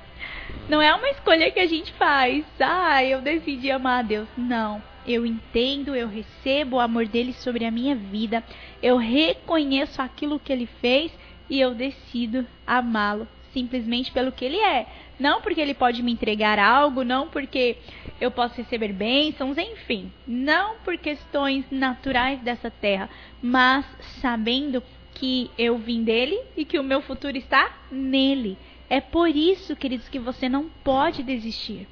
Não 0.69 0.81
é 0.81 0.93
uma 0.95 1.09
escolha 1.11 1.51
que 1.51 1.61
a 1.61 1.67
gente 1.67 1.93
faz, 1.93 2.45
ah, 2.61 3.05
eu 3.05 3.21
decidi 3.21 3.71
amar 3.71 4.01
a 4.01 4.03
Deus. 4.03 4.29
Não, 4.37 4.83
eu 5.07 5.27
entendo, 5.27 5.95
eu 5.95 6.09
recebo 6.09 6.77
o 6.77 6.81
amor 6.81 7.07
dele 7.07 7.33
sobre 7.33 7.65
a 7.65 7.71
minha 7.71 7.95
vida, 7.95 8.43
eu 8.83 8.97
reconheço 8.97 10.01
aquilo 10.01 10.41
que 10.41 10.53
ele 10.53 10.67
fez 10.81 11.13
e 11.49 11.61
eu 11.61 11.73
decido 11.73 12.47
amá-lo 12.67 13.29
simplesmente 13.53 14.11
pelo 14.13 14.33
que 14.33 14.45
ele 14.45 14.59
é. 14.59 14.87
Não 15.19 15.41
porque 15.41 15.61
ele 15.61 15.75
pode 15.75 16.03
me 16.03 16.13
entregar 16.13 16.59
algo, 16.59 17.05
não 17.05 17.29
porque 17.29 17.77
eu 18.21 18.31
posso 18.31 18.57
receber 18.57 18.93
bênçãos, 18.93 19.57
enfim. 19.59 20.13
Não 20.27 20.77
por 20.79 20.97
questões 20.99 21.65
naturais 21.71 22.41
dessa 22.41 22.71
terra, 22.71 23.09
mas 23.43 23.85
sabendo 24.21 24.83
que 25.15 25.51
eu 25.57 25.79
vim 25.79 26.03
dele 26.03 26.41
e 26.57 26.65
que 26.65 26.79
o 26.79 26.85
meu 26.85 27.01
futuro 27.03 27.37
está 27.37 27.79
nele. 27.91 28.59
É 28.89 29.01
por 29.01 29.29
isso, 29.29 29.77
queridos, 29.77 30.09
que 30.09 30.19
você 30.19 30.49
não 30.49 30.69
pode 30.83 31.23
desistir. 31.23 31.87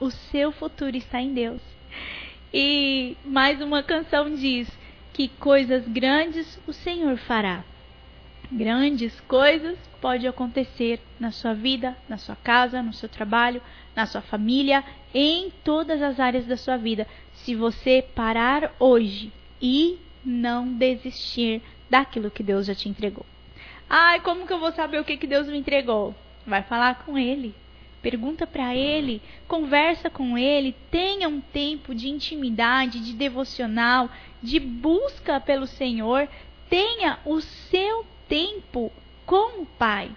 O 0.00 0.10
seu 0.10 0.52
futuro 0.52 0.96
está 0.96 1.20
em 1.20 1.32
Deus. 1.32 1.62
E 2.52 3.16
mais 3.24 3.60
uma 3.60 3.82
canção 3.82 4.34
diz 4.34 4.68
que 5.12 5.28
coisas 5.28 5.86
grandes 5.88 6.60
o 6.66 6.72
Senhor 6.72 7.16
fará. 7.16 7.64
Grandes 8.52 9.18
coisas 9.20 9.78
pode 10.00 10.26
acontecer 10.26 11.00
na 11.18 11.30
sua 11.30 11.54
vida, 11.54 11.96
na 12.08 12.18
sua 12.18 12.36
casa, 12.36 12.82
no 12.82 12.92
seu 12.92 13.08
trabalho, 13.08 13.60
na 13.96 14.06
sua 14.06 14.20
família, 14.20 14.84
em 15.14 15.50
todas 15.64 16.02
as 16.02 16.20
áreas 16.20 16.46
da 16.46 16.56
sua 16.56 16.76
vida, 16.76 17.06
se 17.32 17.54
você 17.54 18.04
parar 18.14 18.74
hoje 18.78 19.32
e 19.60 19.98
não 20.24 20.72
desistir 20.72 21.62
daquilo 21.88 22.30
que 22.30 22.42
Deus 22.42 22.66
já 22.66 22.74
te 22.74 22.88
entregou. 22.88 23.24
Ai, 23.88 24.20
como 24.20 24.46
que 24.46 24.52
eu 24.52 24.58
vou 24.58 24.72
saber 24.72 25.00
o 25.00 25.04
que, 25.04 25.16
que 25.16 25.26
Deus 25.26 25.46
me 25.46 25.58
entregou? 25.58 26.14
Vai 26.46 26.62
falar 26.62 27.04
com 27.04 27.16
Ele. 27.16 27.54
Pergunta 28.02 28.46
para 28.46 28.74
Ele, 28.74 29.22
conversa 29.48 30.10
com 30.10 30.36
Ele, 30.36 30.76
tenha 30.90 31.26
um 31.28 31.40
tempo 31.40 31.94
de 31.94 32.08
intimidade, 32.08 33.00
de 33.00 33.14
devocional, 33.14 34.10
de 34.42 34.60
busca 34.60 35.40
pelo 35.40 35.66
Senhor. 35.66 36.28
Tenha 36.68 37.18
o 37.24 37.40
seu 37.40 38.04
tempo 38.34 38.90
com 39.24 39.62
o 39.62 39.66
Pai. 39.78 40.10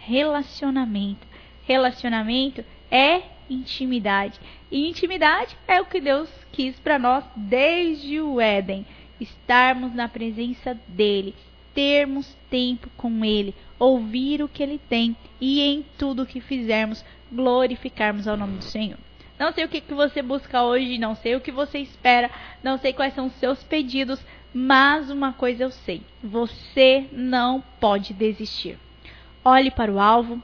Relacionamento. 0.00 1.24
Relacionamento 1.64 2.64
é 2.90 3.22
intimidade. 3.48 4.40
E 4.72 4.88
intimidade 4.88 5.56
é 5.68 5.80
o 5.80 5.86
que 5.86 6.00
Deus 6.00 6.28
quis 6.50 6.74
para 6.80 6.98
nós 6.98 7.22
desde 7.36 8.20
o 8.20 8.40
Éden 8.40 8.84
estarmos 9.20 9.94
na 9.94 10.08
presença 10.08 10.76
dele, 10.88 11.32
termos 11.72 12.36
tempo 12.50 12.90
com 12.96 13.24
ele, 13.24 13.54
ouvir 13.78 14.42
o 14.42 14.48
que 14.48 14.60
ele 14.60 14.80
tem 14.88 15.16
e 15.40 15.60
em 15.60 15.84
tudo 15.96 16.26
que 16.26 16.40
fizermos 16.40 17.04
glorificarmos 17.30 18.26
ao 18.26 18.36
nome 18.36 18.58
do 18.58 18.64
Senhor. 18.64 18.98
Não 19.38 19.52
sei 19.52 19.64
o 19.64 19.68
que, 19.68 19.80
que 19.80 19.94
você 19.94 20.22
busca 20.22 20.62
hoje, 20.62 20.98
não 20.98 21.14
sei 21.16 21.34
o 21.34 21.40
que 21.40 21.50
você 21.50 21.78
espera, 21.78 22.30
não 22.62 22.78
sei 22.78 22.92
quais 22.92 23.14
são 23.14 23.26
os 23.26 23.32
seus 23.34 23.62
pedidos, 23.62 24.20
mas 24.52 25.10
uma 25.10 25.32
coisa 25.32 25.64
eu 25.64 25.70
sei: 25.70 26.02
você 26.22 27.06
não 27.10 27.62
pode 27.80 28.14
desistir. 28.14 28.78
Olhe 29.44 29.70
para 29.70 29.92
o 29.92 30.00
alvo, 30.00 30.40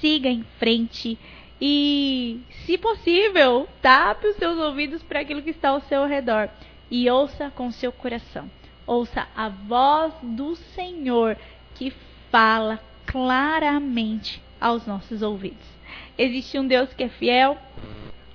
siga 0.00 0.28
em 0.28 0.44
frente 0.58 1.18
e, 1.60 2.40
se 2.64 2.78
possível, 2.78 3.68
tape 3.82 4.28
os 4.28 4.36
seus 4.36 4.56
ouvidos 4.58 5.02
para 5.02 5.20
aquilo 5.20 5.42
que 5.42 5.50
está 5.50 5.70
ao 5.70 5.80
seu 5.80 6.06
redor 6.06 6.48
e 6.90 7.10
ouça 7.10 7.50
com 7.50 7.70
seu 7.70 7.90
coração. 7.90 8.48
Ouça 8.86 9.26
a 9.36 9.48
voz 9.48 10.14
do 10.22 10.54
Senhor 10.54 11.36
que 11.74 11.92
fala 12.30 12.80
claramente 13.04 14.40
aos 14.60 14.86
nossos 14.86 15.20
ouvidos. 15.22 15.66
Existe 16.16 16.58
um 16.58 16.66
Deus 16.66 16.92
que 16.94 17.02
é 17.02 17.08
fiel, 17.08 17.58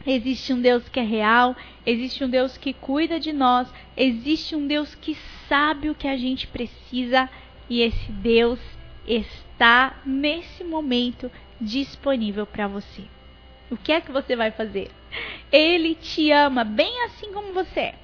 existe 0.06 0.54
um 0.54 0.62
Deus 0.62 0.88
que 0.90 1.00
é 1.00 1.04
real, 1.04 1.56
existe 1.86 2.24
um 2.24 2.30
Deus 2.30 2.58
que 2.58 2.74
cuida 2.74 3.20
de 3.20 3.32
nós, 3.32 3.68
existe 3.96 4.56
um 4.56 4.68
Deus 4.68 4.96
que 4.96 5.18
sabe 5.48 5.90
o 5.90 5.96
que 5.96 6.08
a 6.08 6.18
gente 6.18 6.48
precisa 6.48 7.30
e 7.70 7.82
esse 7.82 8.12
Deus 8.12 8.60
está 9.08 10.02
nesse 10.06 10.64
momento 10.64 11.32
disponível 11.60 12.46
para 12.46 12.68
você. 12.68 13.04
O 13.70 13.78
que 13.78 13.92
é 13.92 14.02
que 14.02 14.12
você 14.12 14.36
vai 14.36 14.52
fazer? 14.52 14.92
Ele 15.52 15.96
te 15.96 16.32
ama 16.32 16.64
bem 16.64 17.04
assim 17.06 17.32
como 17.32 17.54
você 17.54 17.80
é. 17.80 17.96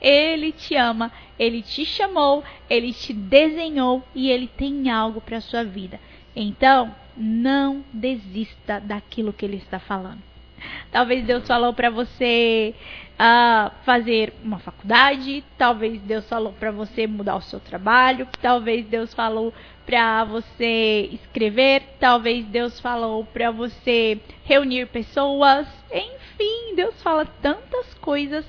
Ele 0.00 0.52
te 0.52 0.76
ama, 0.76 1.10
ele 1.38 1.60
te 1.60 1.84
chamou, 1.84 2.44
ele 2.70 2.92
te 2.92 3.12
desenhou 3.12 4.02
e 4.14 4.30
ele 4.30 4.46
tem 4.46 4.88
algo 4.90 5.20
para 5.20 5.40
sua 5.40 5.64
vida. 5.64 5.98
Então, 6.36 6.94
não 7.16 7.84
desista 7.92 8.78
daquilo 8.78 9.32
que 9.32 9.44
ele 9.44 9.56
está 9.56 9.80
falando. 9.80 10.22
Talvez 10.90 11.24
Deus 11.24 11.46
falou 11.46 11.72
para 11.72 11.90
você 11.90 12.74
uh, 13.18 13.70
fazer 13.84 14.32
uma 14.42 14.58
faculdade, 14.58 15.44
talvez 15.56 16.00
Deus 16.02 16.28
falou 16.28 16.52
para 16.52 16.70
você 16.70 17.06
mudar 17.06 17.36
o 17.36 17.42
seu 17.42 17.60
trabalho, 17.60 18.26
talvez 18.40 18.86
Deus 18.86 19.12
falou 19.12 19.52
para 19.84 20.24
você 20.24 21.08
escrever, 21.12 21.82
talvez 21.98 22.44
Deus 22.46 22.78
falou 22.78 23.24
para 23.24 23.50
você 23.50 24.20
reunir 24.44 24.86
pessoas. 24.86 25.66
Enfim, 25.90 26.74
Deus 26.74 27.00
fala 27.02 27.24
tantas 27.24 27.94
coisas 27.94 28.44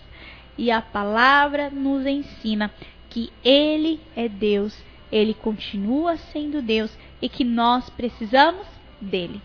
e 0.58 0.70
a 0.70 0.82
palavra 0.82 1.70
nos 1.70 2.06
ensina 2.06 2.72
que 3.10 3.32
Ele 3.44 4.00
é 4.16 4.28
Deus 4.28 4.78
Ele 5.12 5.34
continua 5.34 6.18
sendo 6.18 6.62
Deus 6.62 6.96
e 7.22 7.28
que 7.28 7.44
nós 7.44 7.90
precisamos 7.90 8.68
dele. 9.02 9.42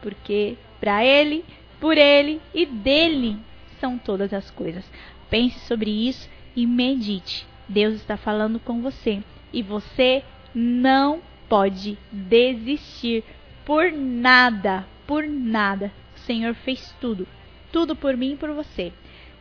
Porque 0.00 0.56
para 0.80 1.04
ele, 1.04 1.44
por 1.80 1.96
ele 1.98 2.40
e 2.54 2.64
dele 2.66 3.36
são 3.80 3.98
todas 3.98 4.32
as 4.32 4.50
coisas. 4.50 4.84
Pense 5.28 5.58
sobre 5.60 5.90
isso 5.90 6.28
e 6.54 6.66
medite. 6.66 7.46
Deus 7.68 7.94
está 7.94 8.16
falando 8.16 8.58
com 8.60 8.80
você 8.80 9.22
e 9.52 9.62
você 9.62 10.22
não 10.54 11.20
pode 11.48 11.98
desistir 12.10 13.24
por 13.64 13.92
nada, 13.92 14.86
por 15.06 15.26
nada. 15.26 15.92
O 16.16 16.18
Senhor 16.20 16.54
fez 16.54 16.94
tudo, 17.00 17.26
tudo 17.72 17.96
por 17.96 18.16
mim 18.16 18.32
e 18.32 18.36
por 18.36 18.50
você. 18.52 18.92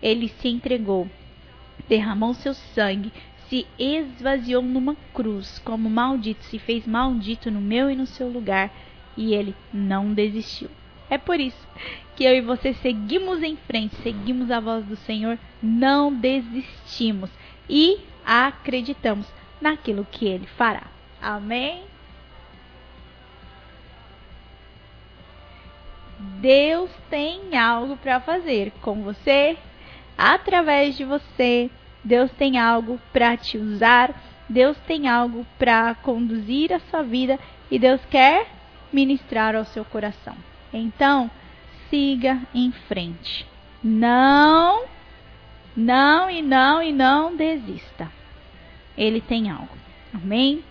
Ele 0.01 0.27
se 0.27 0.47
entregou, 0.47 1.09
derramou 1.87 2.33
seu 2.33 2.53
sangue, 2.53 3.11
se 3.49 3.65
esvaziou 3.77 4.61
numa 4.61 4.95
cruz, 5.13 5.59
como 5.59 5.89
maldito, 5.89 6.43
se 6.45 6.57
fez 6.57 6.87
maldito 6.87 7.51
no 7.51 7.61
meu 7.61 7.89
e 7.89 7.95
no 7.95 8.05
seu 8.05 8.29
lugar, 8.29 8.71
e 9.15 9.33
ele 9.33 9.55
não 9.71 10.13
desistiu. 10.13 10.69
É 11.09 11.17
por 11.17 11.39
isso 11.39 11.67
que 12.15 12.23
eu 12.23 12.35
e 12.35 12.41
você 12.41 12.73
seguimos 12.75 13.41
em 13.41 13.55
frente, 13.55 13.95
seguimos 13.97 14.51
a 14.51 14.59
voz 14.59 14.85
do 14.85 14.95
Senhor, 14.95 15.37
não 15.61 16.13
desistimos 16.13 17.29
e 17.69 17.99
acreditamos 18.25 19.27
naquilo 19.59 20.07
que 20.09 20.25
ele 20.27 20.47
fará. 20.47 20.83
Amém? 21.21 21.83
Deus 26.39 26.89
tem 27.09 27.57
algo 27.57 27.97
para 27.97 28.19
fazer 28.19 28.71
com 28.81 29.01
você, 29.01 29.57
através 30.17 30.95
de 30.95 31.03
você. 31.03 31.69
Deus 32.03 32.31
tem 32.31 32.57
algo 32.57 32.99
para 33.11 33.35
te 33.37 33.57
usar. 33.57 34.13
Deus 34.47 34.77
tem 34.85 35.07
algo 35.07 35.45
para 35.57 35.95
conduzir 35.95 36.73
a 36.73 36.79
sua 36.79 37.01
vida 37.01 37.39
e 37.71 37.79
Deus 37.79 38.01
quer 38.09 38.47
ministrar 38.91 39.55
ao 39.55 39.65
seu 39.65 39.85
coração. 39.85 40.35
Então, 40.73 41.29
siga 41.89 42.41
em 42.53 42.71
frente. 42.71 43.45
Não, 43.83 44.85
não 45.75 46.29
e 46.29 46.41
não 46.41 46.81
e 46.81 46.91
não 46.91 47.35
desista. 47.35 48.11
Ele 48.97 49.21
tem 49.21 49.49
algo. 49.51 49.77
Amém? 50.13 50.63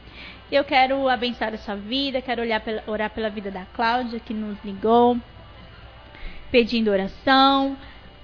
Eu 0.50 0.64
quero 0.64 1.09
abençoar 1.09 1.54
a 1.54 1.59
sua 1.59 1.76
vida, 1.76 2.21
quero 2.21 2.42
pela, 2.61 2.82
orar 2.87 3.11
pela 3.11 3.30
vida 3.30 3.50
da 3.50 3.64
Cláudia 3.66 4.21
que 4.21 4.35
nos 4.35 4.59
ligou, 4.64 5.16
pedindo 6.50 6.90
oração, 6.90 7.76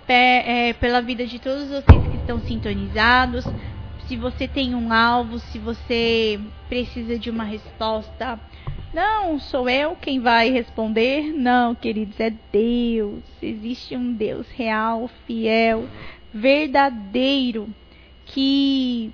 é, 0.07 0.73
pela 0.75 1.01
vida 1.01 1.27
de 1.27 1.39
todos 1.39 1.69
vocês 1.69 2.09
que 2.09 2.17
estão 2.17 2.39
sintonizados. 2.41 3.47
Se 4.07 4.17
você 4.17 4.47
tem 4.47 4.75
um 4.75 4.93
alvo, 4.93 5.39
se 5.39 5.59
você 5.59 6.41
precisa 6.69 7.19
de 7.19 7.31
uma 7.31 7.45
resposta, 7.45 8.39
não 8.93 9.39
sou 9.39 9.69
eu 9.69 9.97
quem 9.97 10.21
vai 10.21 10.51
responder, 10.51 11.33
não, 11.33 11.75
queridos, 11.75 12.19
é 12.21 12.31
Deus. 12.53 13.23
Existe 13.43 13.97
um 13.97 14.13
Deus 14.13 14.49
real, 14.49 15.09
fiel, 15.27 15.89
verdadeiro, 16.33 17.69
que 18.27 19.13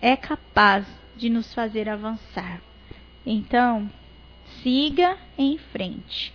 é 0.00 0.16
capaz 0.16 0.86
de 1.16 1.28
nos 1.28 1.52
fazer 1.54 1.88
avançar. 1.88 2.60
Então, 3.24 3.90
siga 4.62 5.16
em 5.36 5.58
frente. 5.58 6.32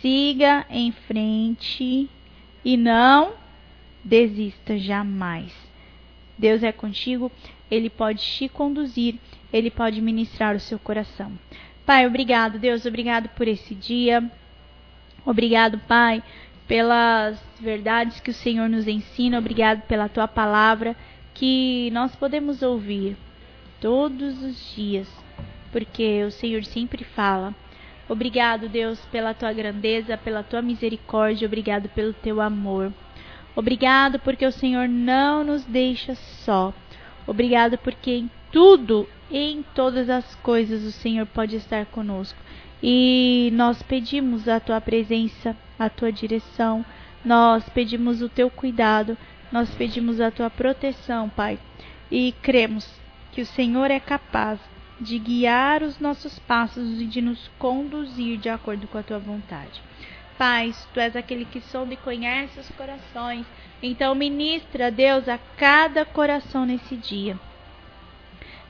Siga 0.00 0.66
em 0.70 0.92
frente 0.92 2.08
e 2.64 2.76
não 2.76 3.34
desista 4.04 4.78
jamais. 4.78 5.52
Deus 6.38 6.62
é 6.62 6.70
contigo, 6.70 7.32
ele 7.70 7.88
pode 7.88 8.22
te 8.22 8.48
conduzir, 8.48 9.16
ele 9.52 9.70
pode 9.70 10.00
ministrar 10.00 10.54
o 10.54 10.60
seu 10.60 10.78
coração. 10.78 11.32
Pai, 11.86 12.04
obrigado, 12.04 12.58
Deus, 12.58 12.84
obrigado 12.84 13.28
por 13.28 13.46
esse 13.46 13.72
dia. 13.72 14.28
Obrigado, 15.24 15.78
Pai, 15.86 16.20
pelas 16.66 17.40
verdades 17.60 18.18
que 18.18 18.30
o 18.30 18.34
Senhor 18.34 18.68
nos 18.68 18.88
ensina. 18.88 19.38
Obrigado 19.38 19.82
pela 19.82 20.08
tua 20.08 20.26
palavra 20.26 20.96
que 21.32 21.88
nós 21.92 22.16
podemos 22.16 22.60
ouvir 22.60 23.16
todos 23.80 24.42
os 24.42 24.74
dias, 24.74 25.08
porque 25.70 26.24
o 26.24 26.30
Senhor 26.32 26.64
sempre 26.64 27.04
fala. 27.04 27.54
Obrigado, 28.08 28.68
Deus, 28.68 28.98
pela 29.12 29.32
tua 29.32 29.52
grandeza, 29.52 30.18
pela 30.18 30.42
tua 30.42 30.60
misericórdia, 30.62 31.46
obrigado 31.46 31.88
pelo 31.90 32.12
teu 32.12 32.40
amor. 32.40 32.92
Obrigado 33.54 34.18
porque 34.18 34.44
o 34.44 34.50
Senhor 34.50 34.88
não 34.88 35.44
nos 35.44 35.64
deixa 35.64 36.16
só. 36.16 36.74
Obrigado 37.28 37.78
porque 37.78 38.10
em 38.10 38.30
tudo 38.50 39.08
em 39.30 39.64
todas 39.74 40.08
as 40.08 40.34
coisas 40.36 40.84
o 40.84 40.92
Senhor 40.92 41.26
pode 41.26 41.56
estar 41.56 41.86
conosco. 41.86 42.38
E 42.82 43.50
nós 43.54 43.82
pedimos 43.82 44.48
a 44.48 44.60
tua 44.60 44.80
presença, 44.80 45.56
a 45.78 45.88
tua 45.88 46.12
direção, 46.12 46.84
nós 47.24 47.68
pedimos 47.70 48.22
o 48.22 48.28
teu 48.28 48.50
cuidado, 48.50 49.16
nós 49.50 49.74
pedimos 49.74 50.20
a 50.20 50.30
tua 50.30 50.50
proteção, 50.50 51.28
Pai. 51.28 51.58
E 52.10 52.32
cremos 52.42 52.88
que 53.32 53.40
o 53.40 53.46
Senhor 53.46 53.90
é 53.90 53.98
capaz 53.98 54.60
de 55.00 55.18
guiar 55.18 55.82
os 55.82 55.98
nossos 55.98 56.38
passos 56.38 57.00
e 57.00 57.06
de 57.06 57.20
nos 57.20 57.50
conduzir 57.58 58.38
de 58.38 58.48
acordo 58.48 58.86
com 58.86 58.98
a 58.98 59.02
tua 59.02 59.18
vontade. 59.18 59.82
Pai, 60.38 60.72
tu 60.92 61.00
és 61.00 61.16
aquele 61.16 61.44
que 61.46 61.60
sonda 61.60 61.94
e 61.94 61.96
conhece 61.96 62.60
os 62.60 62.68
corações. 62.70 63.46
Então 63.82 64.14
ministra, 64.14 64.90
Deus, 64.90 65.28
a 65.28 65.38
cada 65.56 66.04
coração 66.04 66.64
nesse 66.64 66.96
dia 66.96 67.38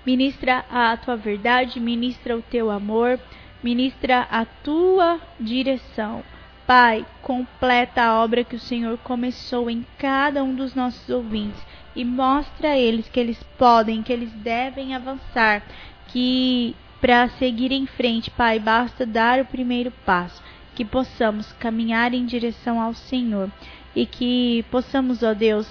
ministra 0.06 0.64
a 0.70 0.96
tua 0.96 1.16
verdade, 1.16 1.80
ministra 1.80 2.36
o 2.36 2.42
teu 2.42 2.70
amor, 2.70 3.18
ministra 3.60 4.20
a 4.30 4.44
tua 4.44 5.20
direção. 5.40 6.22
Pai, 6.64 7.04
completa 7.22 8.02
a 8.02 8.22
obra 8.22 8.44
que 8.44 8.54
o 8.54 8.60
Senhor 8.60 8.96
começou 8.98 9.68
em 9.68 9.84
cada 9.98 10.44
um 10.44 10.54
dos 10.54 10.76
nossos 10.76 11.08
ouvintes 11.08 11.60
e 11.94 12.04
mostra 12.04 12.70
a 12.70 12.78
eles 12.78 13.08
que 13.08 13.18
eles 13.18 13.42
podem, 13.58 14.02
que 14.02 14.12
eles 14.12 14.32
devem 14.32 14.94
avançar, 14.94 15.62
que 16.08 16.76
para 17.00 17.28
seguir 17.30 17.72
em 17.72 17.86
frente, 17.86 18.30
Pai, 18.30 18.60
basta 18.60 19.04
dar 19.04 19.40
o 19.40 19.44
primeiro 19.44 19.90
passo, 20.04 20.42
que 20.74 20.84
possamos 20.84 21.52
caminhar 21.54 22.14
em 22.14 22.24
direção 22.24 22.80
ao 22.80 22.94
Senhor 22.94 23.50
e 23.94 24.06
que 24.06 24.64
possamos, 24.70 25.22
ó 25.22 25.34
Deus, 25.34 25.66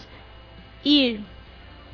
ir 0.83 1.21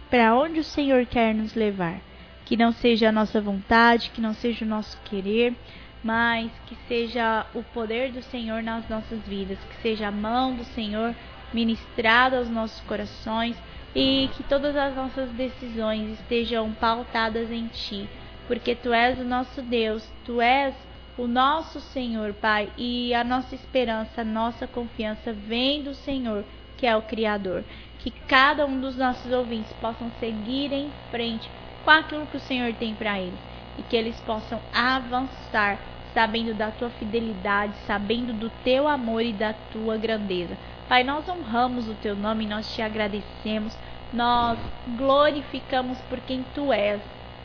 para 0.10 0.36
onde 0.36 0.60
o 0.60 0.64
Senhor 0.64 1.06
quer 1.06 1.34
nos 1.36 1.54
levar 1.54 2.11
que 2.52 2.58
não 2.58 2.74
seja 2.74 3.08
a 3.08 3.12
nossa 3.14 3.40
vontade, 3.40 4.10
que 4.10 4.20
não 4.20 4.34
seja 4.34 4.66
o 4.66 4.68
nosso 4.68 5.00
querer, 5.06 5.56
mas 6.04 6.52
que 6.66 6.76
seja 6.86 7.46
o 7.54 7.64
poder 7.64 8.12
do 8.12 8.22
Senhor 8.22 8.62
nas 8.62 8.90
nossas 8.90 9.22
vidas, 9.22 9.58
que 9.58 9.82
seja 9.82 10.10
a 10.10 10.12
mão 10.12 10.54
do 10.54 10.66
Senhor 10.66 11.16
ministrada 11.54 12.38
aos 12.38 12.50
nossos 12.50 12.82
corações 12.82 13.56
e 13.96 14.30
que 14.36 14.44
todas 14.44 14.76
as 14.76 14.94
nossas 14.94 15.30
decisões 15.30 16.20
estejam 16.20 16.74
pautadas 16.74 17.50
em 17.50 17.68
Ti, 17.68 18.10
porque 18.50 18.76
Tu 18.76 18.92
és 18.92 19.18
o 19.18 19.24
nosso 19.24 19.62
Deus, 19.62 20.06
Tu 20.26 20.42
és 20.42 20.76
o 21.18 21.28
nosso 21.28 21.80
Senhor, 21.80 22.34
Pai, 22.34 22.70
e 22.78 23.14
a 23.14 23.24
nossa 23.24 23.56
esperança, 23.56 24.24
a 24.24 24.26
nossa 24.26 24.68
confiança 24.68 25.32
vem 25.32 25.84
do 25.84 25.94
Senhor, 25.94 26.44
que 26.76 26.86
é 26.86 26.98
o 26.98 27.02
Criador. 27.02 27.64
Que 28.00 28.12
cada 28.12 28.66
um 28.66 28.82
dos 28.82 28.98
nossos 28.98 29.32
ouvintes 29.32 29.72
possam 29.80 30.12
seguir 30.20 30.74
em 30.74 30.92
frente 31.10 31.50
com 31.84 31.92
aquilo 31.92 32.28
que 32.28 32.38
o 32.38 32.42
Senhor 32.42 32.74
tem 32.74 32.94
para 32.94 33.20
eles 33.20 33.40
e 33.78 33.84
que 33.84 33.96
eles 33.96 34.20
possam 34.22 34.60
avançar 34.74 35.78
sabendo 36.14 36.54
da 36.54 36.72
tua 36.72 36.90
fidelidade, 36.90 37.74
sabendo 37.88 38.34
do 38.34 38.50
teu 38.64 38.88
amor 38.88 39.24
e 39.24 39.34
da 39.34 39.54
tua 39.72 39.98
grandeza. 39.98 40.58
Pai, 40.88 41.04
nós 41.04 41.28
honramos 41.30 41.88
o 41.88 41.94
teu 41.96 42.16
nome, 42.16 42.46
nós 42.46 42.74
te 42.74 42.82
agradecemos, 42.82 43.78
nós 44.12 44.60
glorificamos 44.98 45.98
por 46.10 46.20
quem 46.20 46.44
tu 46.54 46.74
és. 46.74 47.02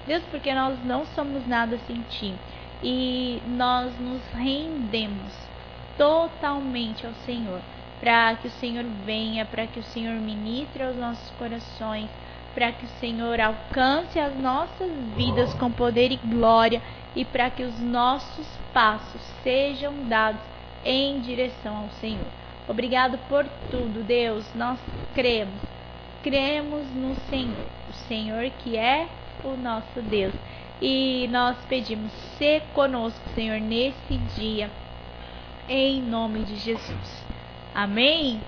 Deus, 0.06 0.22
porque 0.30 0.52
nós 0.52 0.78
não 0.84 1.04
somos 1.06 1.46
nada 1.46 1.78
sem 1.86 2.00
ti 2.10 2.34
e 2.82 3.40
nós 3.46 3.92
nos 3.98 4.22
rendemos 4.32 5.32
totalmente 5.96 7.06
ao 7.06 7.14
Senhor, 7.24 7.60
para 8.00 8.34
que 8.36 8.48
o 8.48 8.50
Senhor 8.50 8.84
venha, 9.04 9.44
para 9.46 9.66
que 9.66 9.80
o 9.80 9.84
Senhor 9.84 10.14
ministre 10.14 10.82
aos 10.82 10.96
nossos 10.96 11.30
corações 11.38 12.10
para 12.56 12.72
que 12.72 12.86
o 12.86 13.00
Senhor 13.00 13.38
alcance 13.38 14.18
as 14.18 14.34
nossas 14.34 14.90
vidas 15.14 15.52
com 15.52 15.70
poder 15.70 16.10
e 16.10 16.16
glória 16.16 16.80
e 17.14 17.22
para 17.22 17.50
que 17.50 17.62
os 17.62 17.78
nossos 17.78 18.46
passos 18.72 19.20
sejam 19.42 19.92
dados 20.08 20.40
em 20.82 21.20
direção 21.20 21.76
ao 21.76 21.90
Senhor. 22.00 22.24
Obrigado 22.66 23.18
por 23.28 23.44
tudo, 23.70 24.02
Deus. 24.02 24.46
Nós 24.54 24.78
cremos, 25.14 25.60
cremos 26.22 26.86
no 26.94 27.14
Senhor, 27.28 27.66
o 27.90 27.92
Senhor 28.08 28.50
que 28.64 28.78
é 28.78 29.06
o 29.44 29.54
nosso 29.54 30.00
Deus. 30.00 30.32
E 30.80 31.28
nós 31.30 31.58
pedimos, 31.68 32.10
se 32.38 32.62
conosco, 32.72 33.20
Senhor, 33.34 33.60
nesse 33.60 34.16
dia, 34.34 34.70
em 35.68 36.00
nome 36.00 36.42
de 36.44 36.56
Jesus. 36.56 37.24
Amém? 37.74 38.40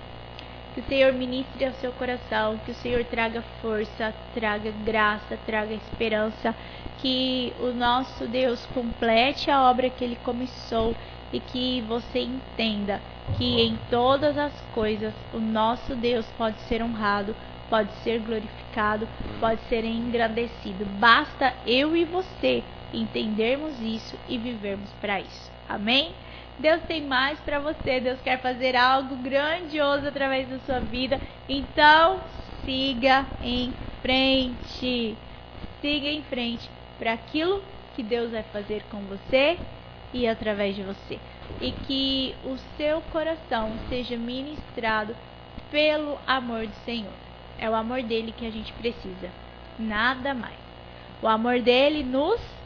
Que 0.73 0.81
o 0.81 0.83
Senhor 0.83 1.13
ministre 1.13 1.65
ao 1.65 1.73
seu 1.73 1.91
coração, 1.93 2.57
que 2.65 2.71
o 2.71 2.75
Senhor 2.75 3.03
traga 3.05 3.41
força, 3.61 4.13
traga 4.33 4.71
graça, 4.85 5.37
traga 5.45 5.73
esperança, 5.73 6.55
que 7.01 7.53
o 7.59 7.73
nosso 7.73 8.27
Deus 8.27 8.65
complete 8.67 9.49
a 9.49 9.69
obra 9.69 9.89
que 9.89 10.03
ele 10.03 10.17
começou 10.17 10.95
e 11.33 11.39
que 11.39 11.81
você 11.81 12.19
entenda 12.19 13.01
que 13.37 13.61
em 13.61 13.77
todas 13.89 14.37
as 14.37 14.53
coisas 14.73 15.13
o 15.33 15.39
nosso 15.39 15.95
Deus 15.95 16.25
pode 16.37 16.59
ser 16.61 16.81
honrado, 16.81 17.35
pode 17.69 17.91
ser 18.03 18.19
glorificado, 18.19 19.07
pode 19.39 19.61
ser 19.69 19.85
engrandecido. 19.85 20.85
Basta 20.85 21.53
eu 21.65 21.95
e 21.95 22.05
você 22.05 22.63
entendermos 22.93 23.79
isso 23.79 24.17
e 24.27 24.37
vivermos 24.37 24.89
para 24.99 25.19
isso. 25.19 25.51
Amém? 25.67 26.13
Deus 26.59 26.81
tem 26.83 27.05
mais 27.05 27.39
para 27.39 27.59
você, 27.59 28.01
Deus 28.01 28.19
quer 28.21 28.41
fazer 28.41 28.75
algo 28.75 29.15
grandioso 29.17 30.07
através 30.07 30.47
da 30.49 30.59
sua 30.59 30.81
vida. 30.81 31.19
Então, 31.47 32.19
siga 32.65 33.25
em 33.41 33.73
frente. 34.01 35.17
Siga 35.81 36.07
em 36.09 36.21
frente 36.23 36.69
para 36.97 37.13
aquilo 37.13 37.63
que 37.95 38.03
Deus 38.03 38.31
vai 38.31 38.43
fazer 38.43 38.83
com 38.91 38.99
você 39.03 39.57
e 40.13 40.27
através 40.27 40.75
de 40.75 40.83
você. 40.83 41.17
E 41.61 41.71
que 41.71 42.35
o 42.43 42.57
seu 42.77 43.01
coração 43.03 43.71
seja 43.87 44.17
ministrado 44.17 45.15
pelo 45.71 46.17
amor 46.27 46.67
do 46.67 46.75
Senhor. 46.83 47.13
É 47.57 47.69
o 47.69 47.75
amor 47.75 48.03
dele 48.03 48.33
que 48.37 48.45
a 48.45 48.51
gente 48.51 48.73
precisa, 48.73 49.29
nada 49.77 50.33
mais. 50.33 50.59
O 51.21 51.27
amor 51.27 51.61
dele 51.61 52.03
nos 52.03 52.58